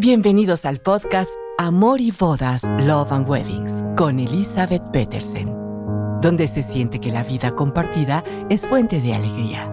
Bienvenidos 0.00 0.64
al 0.64 0.80
podcast 0.80 1.28
Amor 1.58 2.00
y 2.00 2.12
Bodas, 2.12 2.62
Love 2.78 3.10
and 3.10 3.28
Weddings 3.28 3.82
con 3.96 4.20
Elizabeth 4.20 4.92
Petersen, 4.92 5.48
donde 6.20 6.46
se 6.46 6.62
siente 6.62 7.00
que 7.00 7.10
la 7.10 7.24
vida 7.24 7.56
compartida 7.56 8.22
es 8.48 8.64
fuente 8.64 9.00
de 9.00 9.14
alegría. 9.14 9.64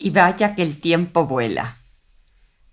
Y 0.00 0.10
vaya 0.10 0.56
que 0.56 0.62
el 0.62 0.80
tiempo 0.80 1.28
vuela. 1.28 1.78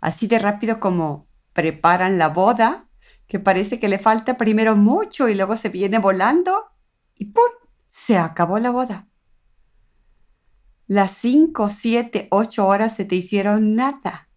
Así 0.02 0.26
de 0.26 0.40
rápido 0.40 0.80
como 0.80 1.28
preparan 1.54 2.18
la 2.18 2.30
boda, 2.30 2.88
que 3.28 3.38
parece 3.38 3.80
que 3.80 3.90
le 3.90 4.00
falta 4.00 4.38
primero 4.38 4.76
mucho 4.76 5.30
y 5.30 5.36
luego 5.36 5.56
se 5.56 5.70
viene 5.70 6.00
volando 6.00 6.64
y 7.14 7.26
¡pum! 7.26 7.52
Se 7.90 8.18
acabó 8.18 8.58
la 8.58 8.72
boda 8.72 9.09
las 10.90 11.12
cinco, 11.12 11.70
siete, 11.70 12.28
ocho 12.32 12.66
horas 12.66 12.96
se 12.96 13.06
te 13.06 13.16
hicieron 13.16 13.76
nada. 13.76 14.28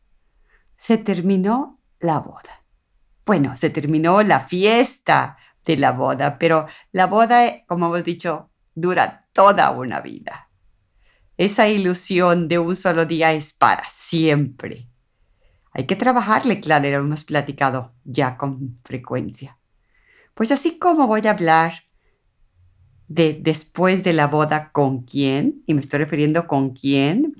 Se 0.76 0.98
terminó 0.98 1.80
la 1.98 2.18
boda. 2.18 2.62
Bueno, 3.24 3.56
se 3.56 3.70
terminó 3.70 4.22
la 4.22 4.40
fiesta 4.40 5.38
de 5.64 5.78
la 5.78 5.92
boda, 5.92 6.36
pero 6.38 6.66
la 6.92 7.06
boda, 7.06 7.64
como 7.66 7.86
hemos 7.86 8.04
dicho, 8.04 8.50
dura 8.74 9.26
toda 9.32 9.70
una 9.70 10.02
vida. 10.02 10.50
Esa 11.38 11.68
ilusión 11.70 12.48
de 12.48 12.58
un 12.58 12.76
solo 12.76 13.06
día 13.06 13.32
es 13.32 13.54
para 13.54 13.84
siempre. 13.88 14.90
Hay 15.72 15.86
que 15.86 15.96
trabajarle, 15.96 16.60
claro, 16.60 16.90
lo 16.90 16.98
hemos 16.98 17.24
platicado 17.24 17.94
ya 18.04 18.36
con 18.36 18.78
frecuencia. 18.84 19.56
Pues 20.34 20.52
así 20.52 20.78
como 20.78 21.06
voy 21.06 21.26
a 21.26 21.30
hablar 21.30 21.84
de 23.14 23.38
después 23.40 24.02
de 24.02 24.12
la 24.12 24.26
boda 24.26 24.70
con 24.72 25.02
quién, 25.02 25.62
y 25.66 25.74
me 25.74 25.80
estoy 25.80 25.98
refiriendo 26.00 26.46
con 26.46 26.70
quién, 26.70 27.34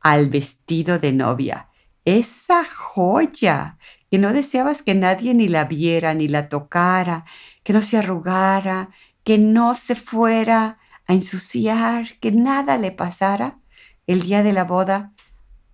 al 0.00 0.28
vestido 0.28 0.98
de 0.98 1.12
novia. 1.12 1.68
Esa 2.04 2.64
joya 2.64 3.76
que 4.10 4.18
no 4.18 4.32
deseabas 4.32 4.82
que 4.82 4.94
nadie 4.94 5.34
ni 5.34 5.48
la 5.48 5.64
viera, 5.64 6.14
ni 6.14 6.28
la 6.28 6.48
tocara, 6.48 7.24
que 7.62 7.72
no 7.72 7.82
se 7.82 7.98
arrugara, 7.98 8.90
que 9.22 9.38
no 9.38 9.74
se 9.74 9.94
fuera 9.94 10.78
a 11.06 11.12
ensuciar, 11.12 12.18
que 12.20 12.32
nada 12.32 12.78
le 12.78 12.92
pasara. 12.92 13.58
El 14.06 14.22
día 14.22 14.42
de 14.42 14.54
la 14.54 14.64
boda 14.64 15.12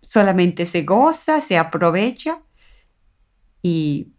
solamente 0.02 0.66
se 0.66 0.82
goza, 0.82 1.40
se 1.40 1.56
aprovecha 1.56 2.42
y 3.62 4.12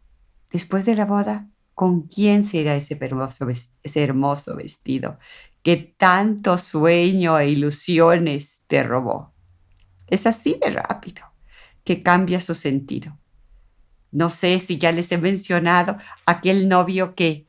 después 0.49 0.85
de 0.85 0.95
la 0.95 1.05
boda 1.05 1.49
¿Con 1.75 2.03
quién 2.03 2.45
será 2.45 2.77
ese 2.77 2.97
hermoso, 2.99 4.55
vestido 4.55 5.19
que 5.61 5.75
tanto 5.97 6.57
sueño 6.57 7.37
e 7.37 7.49
ilusiones 7.49 8.63
te 8.67 8.81
robó? 8.81 9.33
Es 10.07 10.25
así 10.25 10.57
de 10.63 10.71
rápido 10.71 11.23
que 11.83 12.01
cambia 12.01 12.39
su 12.39 12.55
sentido. 12.55 13.17
No 14.11 14.29
sé 14.29 14.59
si 14.61 14.77
ya 14.77 14.93
les 14.93 15.11
he 15.11 15.17
mencionado 15.17 15.97
aquel 16.25 16.69
novio 16.69 17.13
que 17.13 17.47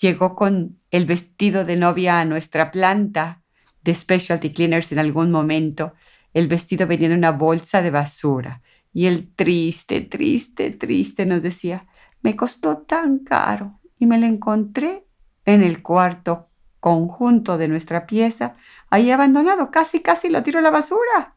llegó 0.00 0.34
con 0.34 0.80
el 0.90 1.06
vestido 1.06 1.64
de 1.64 1.76
novia 1.76 2.18
a 2.18 2.24
nuestra 2.24 2.72
planta 2.72 3.42
de 3.84 3.94
Specialty 3.94 4.52
Cleaners 4.52 4.90
en 4.90 4.98
algún 4.98 5.30
momento. 5.30 5.94
El 6.34 6.48
vestido 6.48 6.88
venía 6.88 7.06
en 7.06 7.18
una 7.18 7.30
bolsa 7.30 7.82
de 7.82 7.92
basura. 7.92 8.62
Y 8.92 9.06
él 9.06 9.30
triste, 9.36 10.00
triste, 10.00 10.72
triste 10.72 11.24
nos 11.24 11.42
decía, 11.42 11.86
me 12.22 12.36
costó 12.36 12.78
tan 12.78 13.20
caro 13.20 13.80
y 13.98 14.06
me 14.06 14.18
lo 14.18 14.26
encontré 14.26 15.06
en 15.44 15.62
el 15.62 15.82
cuarto 15.82 16.48
conjunto 16.80 17.58
de 17.58 17.68
nuestra 17.68 18.06
pieza, 18.06 18.56
ahí 18.88 19.10
abandonado, 19.10 19.70
casi, 19.70 20.00
casi 20.00 20.30
lo 20.30 20.42
tiro 20.42 20.58
a 20.58 20.62
la 20.62 20.70
basura. 20.70 21.36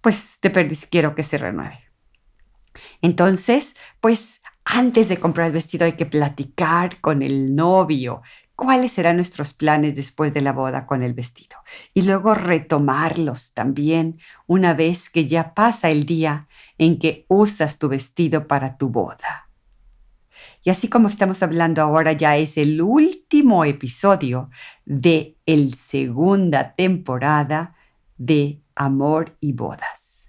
Pues 0.00 0.38
de 0.40 0.50
perdiz 0.50 0.86
quiero 0.86 1.14
que 1.14 1.24
se 1.24 1.38
renueve. 1.38 1.80
Entonces, 3.02 3.74
pues 4.00 4.40
antes 4.64 5.08
de 5.08 5.18
comprar 5.18 5.48
el 5.48 5.52
vestido 5.52 5.84
hay 5.84 5.92
que 5.92 6.06
platicar 6.06 7.00
con 7.00 7.22
el 7.22 7.54
novio 7.54 8.22
cuáles 8.54 8.92
serán 8.92 9.16
nuestros 9.16 9.54
planes 9.54 9.94
después 9.94 10.32
de 10.32 10.42
la 10.42 10.52
boda 10.52 10.86
con 10.86 11.02
el 11.02 11.14
vestido 11.14 11.56
y 11.94 12.02
luego 12.02 12.34
retomarlos 12.34 13.52
también 13.54 14.18
una 14.46 14.74
vez 14.74 15.08
que 15.10 15.26
ya 15.26 15.54
pasa 15.54 15.90
el 15.90 16.04
día 16.04 16.46
en 16.78 16.98
que 16.98 17.24
usas 17.28 17.78
tu 17.78 17.88
vestido 17.88 18.46
para 18.46 18.76
tu 18.76 18.90
boda. 18.90 19.49
Y 20.62 20.70
así 20.70 20.88
como 20.88 21.08
estamos 21.08 21.42
hablando 21.42 21.82
ahora, 21.82 22.12
ya 22.12 22.36
es 22.36 22.56
el 22.56 22.82
último 22.82 23.64
episodio 23.64 24.50
de 24.84 25.36
el 25.46 25.74
segunda 25.74 26.74
temporada 26.74 27.74
de 28.16 28.60
Amor 28.74 29.36
y 29.40 29.52
Bodas. 29.52 30.26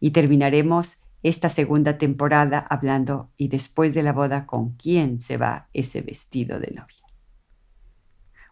Y 0.00 0.10
terminaremos 0.10 0.98
esta 1.22 1.48
segunda 1.48 1.98
temporada 1.98 2.58
hablando 2.58 3.30
y 3.36 3.48
después 3.48 3.94
de 3.94 4.02
la 4.02 4.12
boda 4.12 4.46
con 4.46 4.70
quién 4.76 5.20
se 5.20 5.36
va 5.36 5.68
ese 5.72 6.00
vestido 6.00 6.58
de 6.58 6.72
novia. 6.72 6.96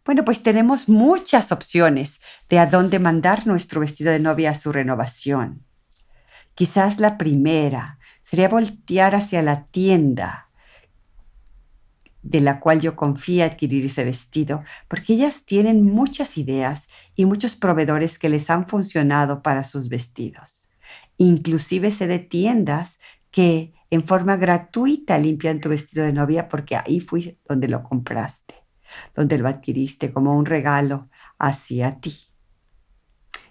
Bueno, 0.04 0.24
pues 0.24 0.42
tenemos 0.42 0.88
muchas 0.88 1.52
opciones 1.52 2.20
de 2.48 2.58
a 2.58 2.66
dónde 2.66 2.98
mandar 2.98 3.46
nuestro 3.46 3.80
vestido 3.80 4.10
de 4.12 4.20
novia 4.20 4.50
a 4.50 4.54
su 4.54 4.72
renovación. 4.72 5.64
Quizás 6.54 7.00
la 7.00 7.18
primera 7.18 7.98
sería 8.22 8.48
voltear 8.48 9.14
hacia 9.14 9.42
la 9.42 9.66
tienda 9.66 10.49
de 12.22 12.40
la 12.40 12.60
cual 12.60 12.80
yo 12.80 12.96
confío 12.96 13.44
adquirir 13.44 13.84
ese 13.86 14.04
vestido, 14.04 14.62
porque 14.88 15.14
ellas 15.14 15.44
tienen 15.44 15.84
muchas 15.84 16.36
ideas 16.36 16.88
y 17.14 17.24
muchos 17.24 17.56
proveedores 17.56 18.18
que 18.18 18.28
les 18.28 18.50
han 18.50 18.66
funcionado 18.66 19.42
para 19.42 19.64
sus 19.64 19.88
vestidos. 19.88 20.70
Inclusive 21.16 21.90
sé 21.90 22.06
de 22.06 22.18
tiendas 22.18 22.98
que 23.30 23.72
en 23.90 24.06
forma 24.06 24.36
gratuita 24.36 25.18
limpian 25.18 25.60
tu 25.60 25.68
vestido 25.68 26.04
de 26.04 26.12
novia 26.12 26.48
porque 26.48 26.76
ahí 26.76 27.00
fui 27.00 27.38
donde 27.48 27.68
lo 27.68 27.82
compraste, 27.82 28.54
donde 29.14 29.38
lo 29.38 29.48
adquiriste 29.48 30.12
como 30.12 30.36
un 30.36 30.46
regalo 30.46 31.08
hacia 31.38 32.00
ti. 32.00 32.14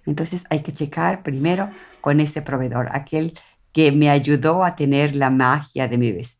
Entonces 0.05 0.45
hay 0.49 0.61
que 0.61 0.73
checar 0.73 1.23
primero 1.23 1.69
con 2.01 2.19
ese 2.19 2.41
proveedor, 2.41 2.87
aquel 2.91 3.37
que 3.71 3.91
me 3.91 4.09
ayudó 4.09 4.63
a 4.63 4.75
tener 4.75 5.15
la 5.15 5.29
magia 5.29 5.87
de 5.87 5.97
mi 5.97 6.11
vestido 6.11 6.38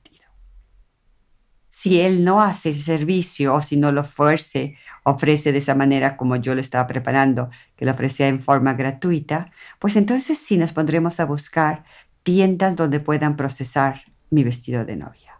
si 1.79 2.01
él 2.01 2.25
no 2.25 2.41
hace 2.41 2.71
ese 2.71 2.81
servicio 2.81 3.53
o 3.53 3.61
si 3.61 3.77
no 3.77 3.93
lo 3.93 4.03
fuerce, 4.03 4.75
ofrece 5.03 5.53
de 5.53 5.59
esa 5.59 5.75
manera 5.75 6.17
como 6.17 6.35
yo 6.35 6.53
lo 6.53 6.59
estaba 6.59 6.85
preparando, 6.87 7.49
que 7.77 7.85
lo 7.85 7.91
ofrecía 7.91 8.27
en 8.27 8.41
forma 8.41 8.73
gratuita, 8.73 9.49
pues 9.79 9.95
entonces 9.95 10.37
sí 10.37 10.57
nos 10.57 10.73
pondremos 10.73 11.21
a 11.21 11.25
buscar 11.25 11.85
tiendas 12.23 12.75
donde 12.75 12.99
puedan 12.99 13.37
procesar 13.37 14.01
mi 14.29 14.43
vestido 14.43 14.83
de 14.83 14.97
novia. 14.97 15.39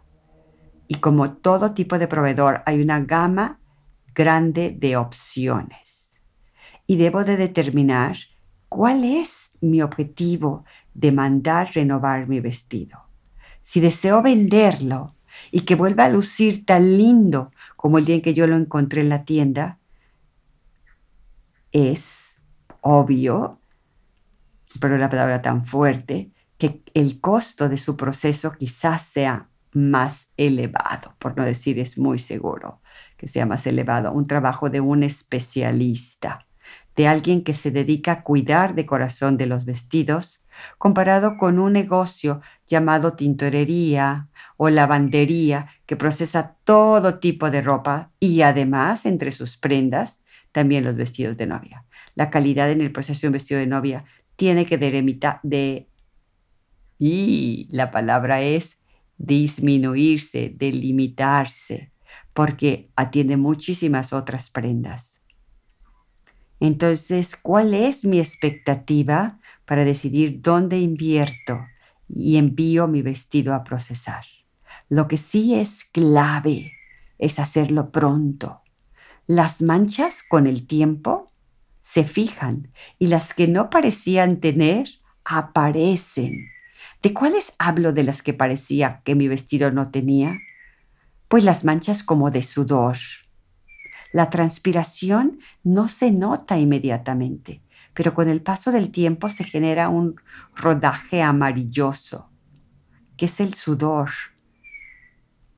Y 0.88 0.94
como 0.94 1.30
todo 1.30 1.74
tipo 1.74 1.98
de 1.98 2.08
proveedor, 2.08 2.62
hay 2.64 2.80
una 2.80 3.00
gama 3.00 3.60
grande 4.14 4.74
de 4.74 4.96
opciones. 4.96 6.22
Y 6.86 6.96
debo 6.96 7.22
de 7.22 7.36
determinar 7.36 8.16
cuál 8.70 9.04
es 9.04 9.50
mi 9.60 9.82
objetivo 9.82 10.64
de 10.94 11.12
mandar 11.12 11.72
renovar 11.74 12.28
mi 12.28 12.40
vestido. 12.40 12.98
Si 13.60 13.78
deseo 13.80 14.22
venderlo, 14.22 15.16
y 15.50 15.60
que 15.60 15.74
vuelva 15.74 16.04
a 16.04 16.10
lucir 16.10 16.64
tan 16.64 16.96
lindo 16.96 17.52
como 17.76 17.98
el 17.98 18.04
día 18.04 18.16
en 18.16 18.22
que 18.22 18.34
yo 18.34 18.46
lo 18.46 18.56
encontré 18.56 19.00
en 19.00 19.08
la 19.08 19.24
tienda, 19.24 19.78
es 21.72 22.40
obvio, 22.80 23.60
pero 24.80 24.98
la 24.98 25.08
palabra 25.08 25.42
tan 25.42 25.66
fuerte, 25.66 26.30
que 26.58 26.82
el 26.94 27.20
costo 27.20 27.68
de 27.68 27.76
su 27.76 27.96
proceso 27.96 28.52
quizás 28.52 29.02
sea 29.02 29.48
más 29.72 30.28
elevado, 30.36 31.14
por 31.18 31.36
no 31.36 31.44
decir 31.44 31.78
es 31.78 31.96
muy 31.96 32.18
seguro 32.18 32.80
que 33.20 33.28
sea 33.28 33.44
más 33.44 33.66
elevado, 33.66 34.12
un 34.12 34.26
trabajo 34.26 34.70
de 34.70 34.80
un 34.80 35.02
especialista, 35.02 36.46
de 36.96 37.06
alguien 37.06 37.44
que 37.44 37.52
se 37.52 37.70
dedica 37.70 38.12
a 38.12 38.22
cuidar 38.22 38.74
de 38.74 38.86
corazón 38.86 39.36
de 39.36 39.44
los 39.44 39.66
vestidos 39.66 40.39
comparado 40.78 41.36
con 41.36 41.58
un 41.58 41.72
negocio 41.72 42.40
llamado 42.66 43.14
tintorería 43.14 44.28
o 44.56 44.70
lavandería 44.70 45.68
que 45.86 45.96
procesa 45.96 46.56
todo 46.64 47.18
tipo 47.18 47.50
de 47.50 47.62
ropa 47.62 48.10
y 48.20 48.42
además 48.42 49.06
entre 49.06 49.32
sus 49.32 49.56
prendas 49.56 50.20
también 50.52 50.84
los 50.84 50.96
vestidos 50.96 51.36
de 51.36 51.46
novia. 51.46 51.84
La 52.14 52.30
calidad 52.30 52.70
en 52.70 52.80
el 52.80 52.92
proceso 52.92 53.22
de 53.22 53.26
un 53.28 53.32
vestido 53.34 53.60
de 53.60 53.66
novia 53.66 54.04
tiene 54.36 54.66
que 54.66 54.78
de 54.78 55.86
y 56.98 57.66
la 57.70 57.90
palabra 57.90 58.42
es 58.42 58.78
disminuirse, 59.16 60.52
delimitarse, 60.54 61.92
porque 62.34 62.90
atiende 62.94 63.36
muchísimas 63.36 64.12
otras 64.12 64.50
prendas. 64.50 65.19
Entonces, 66.60 67.36
¿cuál 67.36 67.72
es 67.72 68.04
mi 68.04 68.18
expectativa 68.18 69.40
para 69.64 69.84
decidir 69.84 70.42
dónde 70.42 70.78
invierto 70.78 71.66
y 72.08 72.36
envío 72.36 72.86
mi 72.86 73.00
vestido 73.00 73.54
a 73.54 73.64
procesar? 73.64 74.24
Lo 74.90 75.08
que 75.08 75.16
sí 75.16 75.54
es 75.54 75.84
clave 75.84 76.72
es 77.18 77.38
hacerlo 77.38 77.90
pronto. 77.90 78.60
Las 79.26 79.62
manchas 79.62 80.22
con 80.22 80.46
el 80.46 80.66
tiempo 80.66 81.32
se 81.80 82.04
fijan 82.04 82.72
y 82.98 83.06
las 83.06 83.32
que 83.32 83.48
no 83.48 83.70
parecían 83.70 84.40
tener 84.40 84.88
aparecen. 85.24 86.48
¿De 87.02 87.14
cuáles 87.14 87.54
hablo 87.58 87.92
de 87.92 88.02
las 88.02 88.22
que 88.22 88.34
parecía 88.34 89.00
que 89.04 89.14
mi 89.14 89.28
vestido 89.28 89.70
no 89.70 89.90
tenía? 89.90 90.38
Pues 91.28 91.44
las 91.44 91.64
manchas 91.64 92.02
como 92.02 92.30
de 92.30 92.42
sudor. 92.42 92.96
La 94.12 94.28
transpiración 94.28 95.38
no 95.62 95.86
se 95.86 96.10
nota 96.10 96.58
inmediatamente, 96.58 97.62
pero 97.94 98.12
con 98.14 98.28
el 98.28 98.42
paso 98.42 98.72
del 98.72 98.90
tiempo 98.90 99.28
se 99.28 99.44
genera 99.44 99.88
un 99.88 100.16
rodaje 100.54 101.22
amarilloso, 101.22 102.28
que 103.16 103.26
es 103.26 103.40
el 103.40 103.54
sudor. 103.54 104.10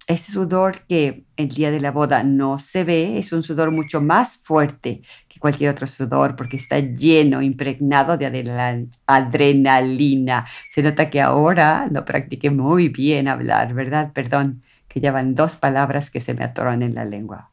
Ese 0.07 0.33
sudor 0.33 0.85
que 0.89 1.25
el 1.37 1.49
día 1.49 1.71
de 1.71 1.81
la 1.81 1.93
boda 1.93 2.25
no 2.25 2.59
se 2.59 2.85
ve 2.85 3.19
es 3.19 3.33
un 3.33 3.43
sudor 3.43 3.71
mucho 3.71 4.01
más 4.03 4.37
fuerte 4.39 5.03
que 5.29 5.39
cualquier 5.39 5.71
otro 5.71 5.87
sudor 5.87 6.35
porque 6.35 6.57
está 6.57 6.81
lleno, 6.81 7.41
impregnado 7.41 8.19
de 8.19 8.87
adrenalina. 9.07 10.47
Se 10.71 10.83
nota 10.83 11.09
que 11.09 11.21
ahora 11.21 11.87
no 11.91 12.05
practiqué 12.05 12.51
muy 12.51 12.89
bien 12.89 13.29
hablar, 13.29 13.73
¿verdad? 13.75 14.13
Perdón, 14.13 14.63
que 14.89 15.01
ya 15.01 15.13
dos 15.23 15.55
palabras 15.57 16.11
que 16.11 16.21
se 16.21 16.35
me 16.35 16.45
atoran 16.45 16.83
en 16.83 16.95
la 16.95 17.05
lengua. 17.05 17.52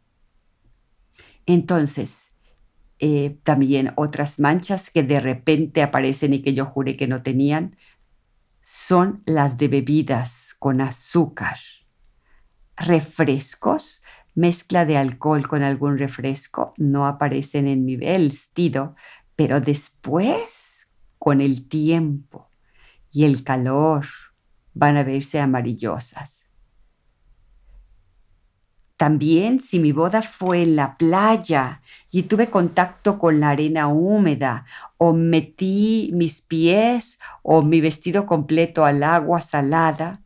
Entonces, 1.50 2.32
eh, 3.00 3.40
también 3.44 3.94
otras 3.96 4.40
manchas 4.40 4.92
que 4.92 5.02
de 5.02 5.20
repente 5.20 5.82
aparecen 5.82 6.36
y 6.36 6.44
que 6.44 6.54
yo 6.54 6.66
juré 6.66 6.96
que 6.96 7.08
no 7.08 7.24
tenían 7.24 7.76
son 8.62 9.24
las 9.26 9.58
de 9.58 9.68
bebidas 9.68 10.56
con 10.60 10.80
azúcar 10.80 11.58
refrescos, 12.78 14.04
mezcla 14.36 14.86
de 14.86 14.98
alcohol 14.98 15.48
con 15.48 15.64
algún 15.64 15.98
refresco, 15.98 16.74
no 16.78 17.08
aparecen 17.08 17.68
en 17.68 17.84
mi 17.84 17.98
vestido, 17.98 18.96
pero 19.36 19.60
después, 19.60 20.88
con 21.18 21.42
el 21.42 21.68
tiempo 21.68 22.50
y 23.12 23.26
el 23.26 23.44
calor, 23.44 24.06
van 24.74 24.98
a 24.98 25.04
verse 25.04 25.40
amarillosas. 25.40 26.49
También 29.00 29.62
si 29.62 29.80
mi 29.80 29.94
boda 29.94 30.22
fue 30.22 30.62
en 30.62 30.76
la 30.76 30.98
playa 30.98 31.82
y 32.12 32.24
tuve 32.24 32.50
contacto 32.50 33.18
con 33.18 33.40
la 33.40 33.52
arena 33.52 33.88
húmeda 33.88 34.66
o 34.98 35.14
metí 35.14 36.12
mis 36.14 36.42
pies 36.42 37.18
o 37.42 37.62
mi 37.62 37.80
vestido 37.80 38.26
completo 38.26 38.84
al 38.84 39.04
agua 39.04 39.40
salada, 39.40 40.20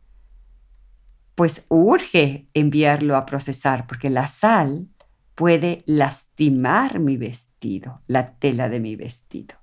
pues 1.36 1.64
urge 1.68 2.48
enviarlo 2.52 3.14
a 3.14 3.26
procesar 3.26 3.86
porque 3.86 4.10
la 4.10 4.26
sal 4.26 4.88
puede 5.36 5.84
lastimar 5.86 6.98
mi 6.98 7.16
vestido, 7.16 8.00
la 8.08 8.32
tela 8.32 8.68
de 8.68 8.80
mi 8.80 8.96
vestido. 8.96 9.54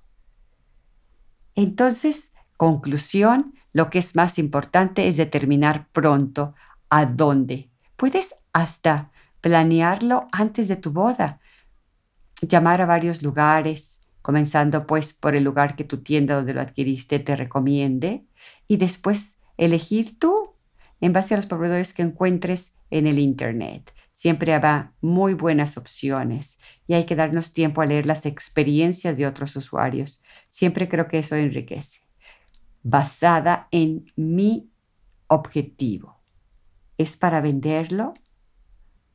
Entonces, 1.54 2.32
conclusión, 2.56 3.52
lo 3.74 3.90
que 3.90 3.98
es 3.98 4.16
más 4.16 4.38
importante 4.38 5.06
es 5.06 5.18
determinar 5.18 5.88
pronto 5.92 6.54
a 6.88 7.04
dónde. 7.04 7.68
Puedes 7.96 8.36
hasta 8.52 9.10
planearlo 9.40 10.28
antes 10.32 10.68
de 10.68 10.76
tu 10.76 10.92
boda, 10.92 11.40
llamar 12.40 12.80
a 12.80 12.86
varios 12.86 13.22
lugares, 13.22 14.00
comenzando 14.22 14.86
pues 14.86 15.12
por 15.12 15.34
el 15.34 15.44
lugar 15.44 15.76
que 15.76 15.84
tu 15.84 16.02
tienda 16.02 16.36
donde 16.36 16.54
lo 16.54 16.60
adquiriste 16.60 17.18
te 17.18 17.36
recomiende 17.36 18.24
y 18.68 18.76
después 18.76 19.38
elegir 19.56 20.18
tú 20.18 20.54
en 21.00 21.12
base 21.12 21.34
a 21.34 21.36
los 21.36 21.46
proveedores 21.46 21.92
que 21.92 22.02
encuentres 22.02 22.72
en 22.90 23.06
el 23.06 23.18
Internet. 23.18 23.92
Siempre 24.12 24.54
habrá 24.54 24.92
muy 25.00 25.34
buenas 25.34 25.76
opciones 25.76 26.58
y 26.86 26.94
hay 26.94 27.06
que 27.06 27.16
darnos 27.16 27.52
tiempo 27.52 27.80
a 27.80 27.86
leer 27.86 28.06
las 28.06 28.24
experiencias 28.24 29.16
de 29.16 29.26
otros 29.26 29.56
usuarios. 29.56 30.22
Siempre 30.48 30.88
creo 30.88 31.08
que 31.08 31.18
eso 31.18 31.34
enriquece. 31.34 32.02
Basada 32.84 33.66
en 33.72 34.06
mi 34.14 34.70
objetivo. 35.26 36.20
¿Es 36.98 37.16
para 37.16 37.40
venderlo? 37.40 38.14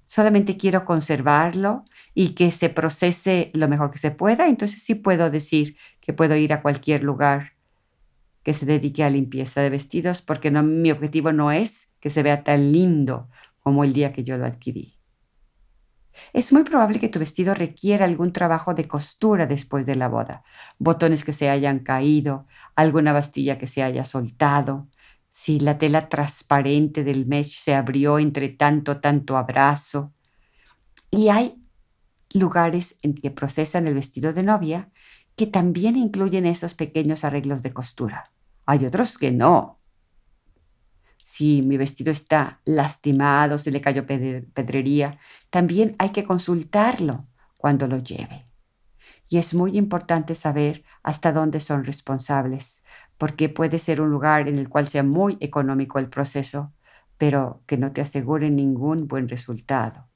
Solamente 0.07 0.57
quiero 0.57 0.86
conservarlo 0.86 1.86
y 2.13 2.30
que 2.30 2.51
se 2.51 2.69
procese 2.69 3.51
lo 3.54 3.68
mejor 3.68 3.92
que 3.92 4.00
se 4.00 4.12
pueda, 4.12 4.48
entonces 4.48 4.81
sí 4.81 4.95
puedo 4.95 5.30
decir 5.30 5.77
que 6.01 6.13
puedo 6.13 6.36
ir 6.36 6.54
a 6.54 6.62
cualquier 6.62 7.04
lugar 7.04 7.54
que 8.42 8.54
se 8.54 8.65
dedique 8.65 9.04
a 9.04 9.09
limpieza 9.09 9.62
de 9.62 9.69
vestidos, 9.69 10.21
porque 10.21 10.50
mi 10.50 10.89
objetivo 10.89 11.33
no 11.33 11.51
es 11.51 11.89
que 12.00 12.09
se 12.09 12.24
vea 12.24 12.44
tan 12.44 12.71
lindo 12.71 13.30
como 13.59 13.83
el 13.83 13.92
día 13.92 14.13
que 14.13 14.24
yo 14.24 14.38
lo 14.38 14.45
adquirí. 14.45 14.98
Es 16.33 16.51
muy 16.53 16.63
probable 16.63 17.00
que 17.00 17.10
tu 17.10 17.19
vestido 17.19 17.53
requiera 17.53 18.06
algún 18.06 18.31
trabajo 18.31 18.74
de 18.74 18.88
costura 18.88 19.45
después 19.45 19.86
de 19.86 19.95
la 19.95 20.07
boda, 20.07 20.44
botones 20.80 21.24
que 21.24 21.33
se 21.33 21.50
hayan 21.50 21.80
caído, 21.80 22.48
alguna 22.75 23.13
bastilla 23.13 23.57
que 23.57 23.68
se 23.68 23.83
haya 23.83 24.03
soltado, 24.03 24.88
si 25.39 25.60
la 25.60 25.78
tela 25.78 26.10
transparente 26.10 27.04
del 27.04 27.28
mesh 27.28 27.60
se 27.60 27.75
abrió 27.75 28.18
entre 28.18 28.50
tanto, 28.50 29.00
tanto 29.00 29.38
abrazo. 29.38 30.12
Y 31.12 31.30
hay 31.30 31.63
lugares 32.34 32.98
en 33.04 33.13
que 33.13 33.30
procesan 33.30 33.86
el 33.86 33.94
vestido 33.94 34.34
de 34.34 34.42
novia 34.42 34.89
que 35.36 35.45
también 35.45 35.95
incluyen 35.95 36.48
esos 36.48 36.74
pequeños 36.74 37.24
arreglos 37.24 37.62
de 37.62 37.72
costura. 37.72 38.31
Hay 38.66 38.84
otros 38.88 39.19
que 39.19 39.31
no. 39.31 39.80
Si 41.22 41.62
mi 41.62 41.78
vestido 41.78 42.12
está 42.12 42.60
lastimado, 42.66 43.60
si 43.60 43.69
le 43.69 43.80
cayó 43.80 44.07
pedrería, 44.07 45.19
también 45.51 45.95
hay 46.00 46.10
que 46.10 46.24
consultarlo 46.24 47.28
cuando 47.57 47.88
lo 47.88 48.00
lleve. 48.00 48.48
Y 49.30 49.38
es 49.38 49.54
muy 49.54 49.78
importante 49.78 50.34
saber 50.34 50.84
hasta 51.04 51.31
dónde 51.31 51.60
son 51.60 51.84
responsables, 51.84 52.81
porque 53.17 53.49
puede 53.49 53.79
ser 53.79 54.01
un 54.01 54.09
lugar 54.11 54.47
en 54.47 54.57
el 54.59 54.69
cual 54.69 54.87
sea 54.87 55.03
muy 55.03 55.37
económico 55.39 55.99
el 55.99 56.09
proceso, 56.09 56.73
pero 57.17 57.61
que 57.65 57.77
no 57.77 57.91
te 57.91 58.01
asegure 58.01 58.49
ningún 58.49 59.07
buen 59.07 59.29
resultado 59.29 60.07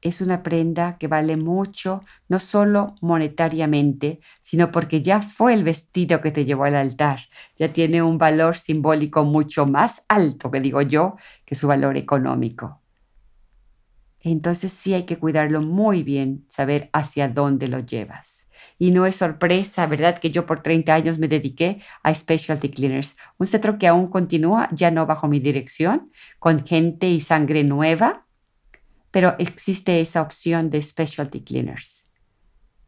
es 0.00 0.20
una 0.20 0.42
prenda 0.42 0.96
que 0.98 1.08
vale 1.08 1.36
mucho, 1.36 2.04
no 2.28 2.38
solo 2.38 2.94
monetariamente, 3.00 4.20
sino 4.42 4.70
porque 4.70 5.02
ya 5.02 5.20
fue 5.20 5.54
el 5.54 5.64
vestido 5.64 6.20
que 6.20 6.30
te 6.30 6.44
llevó 6.44 6.64
al 6.64 6.76
altar. 6.76 7.20
Ya 7.56 7.72
tiene 7.72 8.02
un 8.02 8.18
valor 8.18 8.56
simbólico 8.56 9.24
mucho 9.24 9.66
más 9.66 10.04
alto, 10.08 10.50
que 10.50 10.60
digo 10.60 10.82
yo, 10.82 11.16
que 11.44 11.54
su 11.54 11.66
valor 11.66 11.96
económico. 11.96 12.80
Entonces 14.20 14.72
sí 14.72 14.94
hay 14.94 15.04
que 15.04 15.18
cuidarlo 15.18 15.62
muy 15.62 16.02
bien, 16.02 16.44
saber 16.48 16.90
hacia 16.92 17.28
dónde 17.28 17.68
lo 17.68 17.80
llevas. 17.80 18.37
Y 18.78 18.92
no 18.92 19.06
es 19.06 19.16
sorpresa, 19.16 19.86
¿verdad? 19.86 20.18
Que 20.18 20.30
yo 20.30 20.46
por 20.46 20.62
30 20.62 20.94
años 20.94 21.18
me 21.18 21.26
dediqué 21.28 21.82
a 22.02 22.14
Specialty 22.14 22.70
Cleaners, 22.70 23.16
un 23.36 23.46
centro 23.46 23.78
que 23.78 23.88
aún 23.88 24.08
continúa, 24.08 24.68
ya 24.72 24.90
no 24.90 25.04
bajo 25.04 25.26
mi 25.26 25.40
dirección, 25.40 26.12
con 26.38 26.64
gente 26.64 27.10
y 27.10 27.20
sangre 27.20 27.64
nueva, 27.64 28.24
pero 29.10 29.34
existe 29.38 30.00
esa 30.00 30.22
opción 30.22 30.70
de 30.70 30.82
specialty 30.82 31.42
cleaners, 31.42 32.04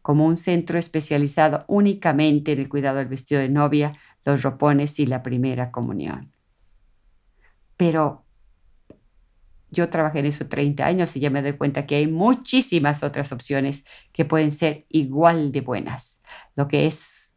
como 0.03 0.27
un 0.27 0.37
centro 0.37 0.79
especializado 0.79 1.65
únicamente 1.67 2.53
en 2.53 2.61
el 2.61 2.69
cuidado 2.69 2.99
del 2.99 3.09
vestido 3.09 3.41
de 3.41 3.49
novia, 3.49 3.95
los 4.25 4.43
ropones 4.43 4.99
y 4.99 5.07
la 5.07 5.23
primera 5.23 5.71
comunión. 5.71 6.33
Pero 7.77 8.25
yo 9.71 9.89
trabajé 9.89 10.21
en 10.21 10.27
eso 10.27 10.47
30 10.47 10.87
años 10.87 11.15
y 11.17 11.21
ya 11.21 11.31
me 11.31 11.43
doy 11.43 11.53
cuenta 11.55 11.87
que 11.87 11.97
hay 11.97 12.07
muchísimas 12.07 13.03
otras 13.03 13.33
opciones 13.33 13.85
que 14.13 14.25
pueden 14.25 14.53
ser 14.53 14.87
igual 14.89 15.53
de 15.53 15.61
buenas. 15.61 16.21
Lo 16.57 16.69
que 16.69 16.87
es 16.87 17.31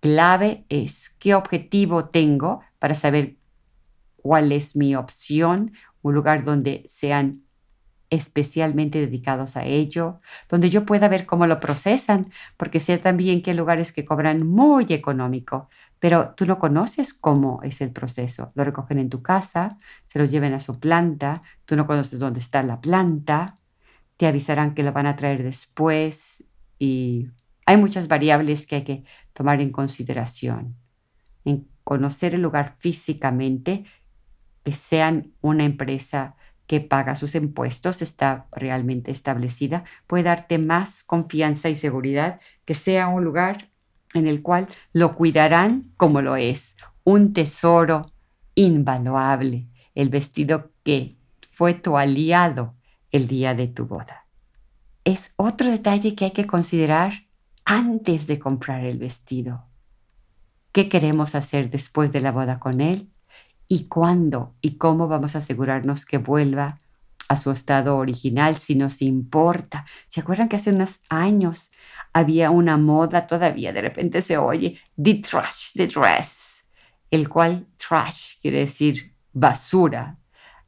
clave 0.00 0.64
es 0.68 1.10
qué 1.18 1.34
objetivo 1.34 2.06
tengo 2.06 2.60
para 2.78 2.94
saber 2.94 3.36
cuál 4.16 4.52
es 4.52 4.76
mi 4.76 4.94
opción, 4.94 5.72
un 6.02 6.14
lugar 6.14 6.44
donde 6.44 6.84
sean 6.88 7.42
especialmente 8.10 8.98
dedicados 8.98 9.56
a 9.56 9.64
ello, 9.64 10.20
donde 10.48 10.68
yo 10.68 10.84
pueda 10.84 11.08
ver 11.08 11.26
cómo 11.26 11.46
lo 11.46 11.60
procesan, 11.60 12.32
porque 12.56 12.80
sé 12.80 12.98
también 12.98 13.40
que 13.40 13.52
hay 13.52 13.56
lugares 13.56 13.92
que 13.92 14.04
cobran 14.04 14.46
muy 14.46 14.86
económico, 14.88 15.68
pero 16.00 16.34
tú 16.34 16.46
no 16.46 16.58
conoces 16.58 17.14
cómo 17.14 17.60
es 17.62 17.80
el 17.82 17.92
proceso. 17.92 18.50
Lo 18.54 18.64
recogen 18.64 18.98
en 18.98 19.10
tu 19.10 19.22
casa, 19.22 19.76
se 20.06 20.18
lo 20.18 20.24
lleven 20.24 20.54
a 20.54 20.60
su 20.60 20.80
planta, 20.80 21.42
tú 21.66 21.76
no 21.76 21.86
conoces 21.86 22.18
dónde 22.18 22.40
está 22.40 22.62
la 22.62 22.80
planta, 22.80 23.54
te 24.16 24.26
avisarán 24.26 24.74
que 24.74 24.82
lo 24.82 24.92
van 24.92 25.06
a 25.06 25.16
traer 25.16 25.42
después 25.42 26.42
y 26.78 27.28
hay 27.66 27.76
muchas 27.76 28.08
variables 28.08 28.66
que 28.66 28.76
hay 28.76 28.84
que 28.84 29.04
tomar 29.34 29.60
en 29.60 29.70
consideración. 29.70 30.74
En 31.44 31.68
conocer 31.84 32.34
el 32.34 32.42
lugar 32.42 32.76
físicamente, 32.78 33.84
que 34.64 34.72
sean 34.72 35.32
una 35.42 35.64
empresa 35.64 36.34
que 36.66 36.80
paga 36.80 37.14
sus 37.14 37.34
impuestos, 37.34 38.00
está 38.00 38.46
realmente 38.52 39.10
establecida, 39.10 39.84
puede 40.06 40.24
darte 40.24 40.56
más 40.58 41.04
confianza 41.04 41.68
y 41.68 41.76
seguridad 41.76 42.40
que 42.64 42.74
sea 42.74 43.08
un 43.08 43.24
lugar 43.24 43.69
en 44.14 44.26
el 44.26 44.42
cual 44.42 44.68
lo 44.92 45.14
cuidarán 45.14 45.92
como 45.96 46.22
lo 46.22 46.36
es, 46.36 46.76
un 47.04 47.32
tesoro 47.32 48.10
invaluable, 48.54 49.66
el 49.94 50.08
vestido 50.08 50.70
que 50.84 51.16
fue 51.52 51.74
tu 51.74 51.96
aliado 51.96 52.74
el 53.10 53.26
día 53.26 53.54
de 53.54 53.68
tu 53.68 53.86
boda. 53.86 54.26
es 55.04 55.32
otro 55.36 55.70
detalle 55.70 56.14
que 56.14 56.26
hay 56.26 56.30
que 56.32 56.46
considerar 56.46 57.24
antes 57.64 58.26
de 58.26 58.38
comprar 58.38 58.84
el 58.84 58.98
vestido. 58.98 59.64
¿Qué 60.72 60.88
queremos 60.88 61.34
hacer 61.34 61.70
después 61.70 62.12
de 62.12 62.20
la 62.20 62.32
boda 62.32 62.60
con 62.60 62.80
él? 62.80 63.08
¿Y 63.66 63.84
cuándo 63.84 64.54
y 64.60 64.76
cómo 64.76 65.08
vamos 65.08 65.34
a 65.34 65.38
asegurarnos 65.38 66.04
que 66.04 66.18
vuelva 66.18 66.78
a 67.30 67.36
su 67.36 67.52
estado 67.52 67.96
original 67.96 68.56
si 68.56 68.74
nos 68.74 69.00
importa? 69.00 69.86
¿Se 70.08 70.20
acuerdan 70.20 70.48
que 70.48 70.56
hace 70.56 70.70
unos 70.70 70.98
años 71.08 71.70
había 72.12 72.50
una 72.50 72.76
moda 72.76 73.28
todavía? 73.28 73.72
De 73.72 73.82
repente 73.82 74.20
se 74.20 74.36
oye 74.36 74.80
the 75.00 75.14
trash, 75.14 75.72
the 75.74 75.86
dress, 75.86 76.66
el 77.08 77.28
cual 77.28 77.68
trash 77.76 78.40
quiere 78.42 78.58
decir 78.58 79.14
basura, 79.32 80.18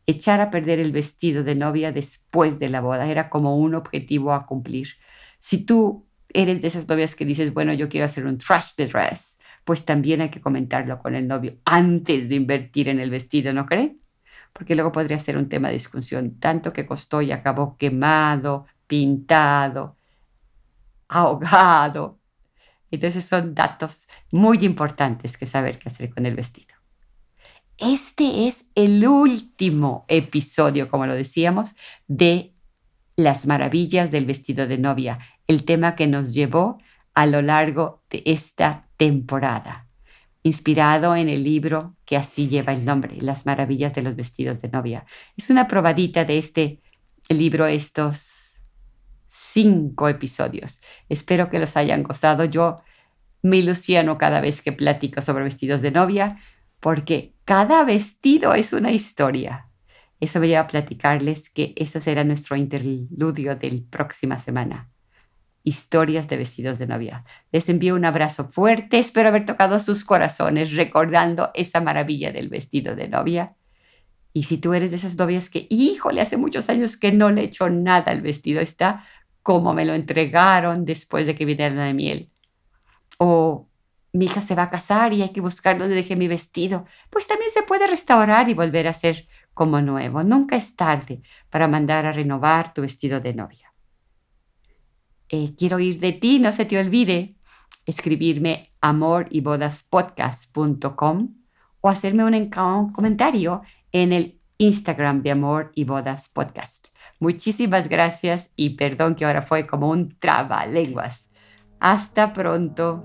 echar 0.06 0.40
a 0.40 0.52
perder 0.52 0.78
el 0.78 0.92
vestido 0.92 1.42
de 1.42 1.56
novia 1.56 1.90
después 1.90 2.60
de 2.60 2.68
la 2.68 2.80
boda. 2.80 3.10
Era 3.10 3.28
como 3.28 3.56
un 3.56 3.74
objetivo 3.74 4.32
a 4.32 4.46
cumplir. 4.46 4.86
Si 5.40 5.58
tú 5.58 6.06
eres 6.32 6.62
de 6.62 6.68
esas 6.68 6.86
novias 6.86 7.16
que 7.16 7.24
dices, 7.24 7.52
bueno, 7.52 7.72
yo 7.72 7.88
quiero 7.88 8.06
hacer 8.06 8.24
un 8.24 8.38
trash 8.38 8.76
de 8.76 8.86
dress, 8.86 9.36
pues 9.64 9.84
también 9.84 10.20
hay 10.20 10.28
que 10.30 10.40
comentarlo 10.40 11.00
con 11.00 11.16
el 11.16 11.26
novio 11.26 11.56
antes 11.64 12.28
de 12.28 12.36
invertir 12.36 12.88
en 12.88 13.00
el 13.00 13.10
vestido, 13.10 13.52
¿no 13.52 13.66
creen? 13.66 14.01
Porque 14.52 14.74
luego 14.74 14.92
podría 14.92 15.18
ser 15.18 15.36
un 15.36 15.48
tema 15.48 15.68
de 15.68 15.74
discusión, 15.74 16.38
tanto 16.38 16.72
que 16.72 16.86
costó 16.86 17.22
y 17.22 17.32
acabó 17.32 17.76
quemado, 17.76 18.66
pintado, 18.86 19.96
ahogado. 21.08 22.18
Entonces 22.90 23.24
son 23.24 23.54
datos 23.54 24.06
muy 24.30 24.58
importantes 24.64 25.36
que 25.36 25.46
saber 25.46 25.78
qué 25.78 25.88
hacer 25.88 26.10
con 26.10 26.26
el 26.26 26.34
vestido. 26.34 26.74
Este 27.78 28.46
es 28.46 28.66
el 28.74 29.06
último 29.06 30.04
episodio, 30.08 30.88
como 30.88 31.06
lo 31.06 31.14
decíamos, 31.14 31.74
de 32.06 32.54
las 33.16 33.46
maravillas 33.46 34.10
del 34.10 34.26
vestido 34.26 34.66
de 34.66 34.78
novia, 34.78 35.18
el 35.46 35.64
tema 35.64 35.96
que 35.96 36.06
nos 36.06 36.32
llevó 36.32 36.78
a 37.14 37.26
lo 37.26 37.42
largo 37.42 38.02
de 38.10 38.22
esta 38.24 38.88
temporada, 38.96 39.88
inspirado 40.42 41.14
en 41.16 41.28
el 41.28 41.44
libro 41.44 41.96
que 42.04 42.16
así 42.16 42.48
lleva 42.48 42.72
el 42.72 42.84
nombre, 42.84 43.16
Las 43.20 43.46
maravillas 43.46 43.94
de 43.94 44.02
los 44.02 44.16
vestidos 44.16 44.60
de 44.60 44.68
novia. 44.68 45.06
Es 45.36 45.50
una 45.50 45.68
probadita 45.68 46.24
de 46.24 46.38
este 46.38 46.80
libro, 47.28 47.66
estos 47.66 48.64
cinco 49.28 50.08
episodios. 50.08 50.80
Espero 51.08 51.48
que 51.50 51.58
los 51.58 51.76
hayan 51.76 52.02
gustado. 52.02 52.44
Yo 52.44 52.80
me 53.42 53.58
ilusiono 53.58 54.18
cada 54.18 54.40
vez 54.40 54.62
que 54.62 54.72
platico 54.72 55.20
sobre 55.22 55.44
vestidos 55.44 55.82
de 55.82 55.90
novia 55.90 56.38
porque 56.80 57.34
cada 57.44 57.84
vestido 57.84 58.54
es 58.54 58.72
una 58.72 58.90
historia. 58.90 59.68
Eso 60.20 60.38
voy 60.38 60.54
a 60.54 60.66
platicarles 60.66 61.50
que 61.50 61.72
eso 61.76 62.00
será 62.00 62.24
nuestro 62.24 62.56
interludio 62.56 63.56
de 63.56 63.70
la 63.72 63.82
próxima 63.90 64.38
semana. 64.38 64.91
Historias 65.64 66.28
de 66.28 66.36
vestidos 66.36 66.78
de 66.78 66.86
novia. 66.86 67.24
Les 67.52 67.68
envío 67.68 67.94
un 67.94 68.04
abrazo 68.04 68.48
fuerte, 68.48 68.98
espero 68.98 69.28
haber 69.28 69.46
tocado 69.46 69.78
sus 69.78 70.04
corazones 70.04 70.72
recordando 70.72 71.50
esa 71.54 71.80
maravilla 71.80 72.32
del 72.32 72.48
vestido 72.48 72.96
de 72.96 73.08
novia. 73.08 73.54
Y 74.32 74.44
si 74.44 74.58
tú 74.58 74.74
eres 74.74 74.90
de 74.90 74.96
esas 74.96 75.16
novias 75.16 75.50
que, 75.50 75.66
híjole, 75.70 76.20
hace 76.20 76.36
muchos 76.36 76.68
años 76.68 76.96
que 76.96 77.12
no 77.12 77.30
le 77.30 77.42
he 77.42 77.44
hecho 77.44 77.68
nada 77.70 78.10
al 78.10 78.22
vestido, 78.22 78.60
está 78.60 79.04
como 79.42 79.74
me 79.74 79.84
lo 79.84 79.94
entregaron 79.94 80.84
después 80.84 81.26
de 81.26 81.34
que 81.34 81.44
vinieron 81.44 81.78
de 81.78 81.94
miel. 81.94 82.30
O 83.18 83.68
mi 84.12 84.26
hija 84.26 84.40
se 84.40 84.54
va 84.54 84.64
a 84.64 84.70
casar 84.70 85.12
y 85.12 85.22
hay 85.22 85.30
que 85.30 85.40
buscar 85.40 85.78
donde 85.78 85.94
dejé 85.94 86.16
mi 86.16 86.28
vestido. 86.28 86.86
Pues 87.10 87.26
también 87.26 87.50
se 87.50 87.62
puede 87.62 87.86
restaurar 87.86 88.48
y 88.48 88.54
volver 88.54 88.88
a 88.88 88.92
ser 88.92 89.26
como 89.54 89.80
nuevo. 89.80 90.22
Nunca 90.22 90.56
es 90.56 90.76
tarde 90.76 91.22
para 91.50 91.68
mandar 91.68 92.06
a 92.06 92.12
renovar 92.12 92.74
tu 92.74 92.82
vestido 92.82 93.20
de 93.20 93.34
novia. 93.34 93.71
Eh, 95.32 95.54
quiero 95.56 95.80
ir 95.80 95.98
de 95.98 96.12
ti, 96.12 96.38
no 96.38 96.52
se 96.52 96.66
te 96.66 96.78
olvide 96.78 97.36
escribirme 97.86 98.70
amor-y-bodas-podcast.com 98.82 101.28
o 101.80 101.88
hacerme 101.88 102.24
un, 102.24 102.34
un 102.34 102.92
comentario 102.92 103.62
en 103.92 104.12
el 104.12 104.38
Instagram 104.58 105.22
de 105.22 105.30
Amor 105.30 105.72
y 105.74 105.84
Bodas 105.84 106.28
Podcast. 106.28 106.88
Muchísimas 107.18 107.88
gracias 107.88 108.50
y 108.56 108.76
perdón 108.76 109.14
que 109.14 109.24
ahora 109.24 109.40
fue 109.40 109.66
como 109.66 109.88
un 109.88 110.18
trabalenguas. 110.18 111.30
Hasta 111.80 112.34
pronto. 112.34 113.02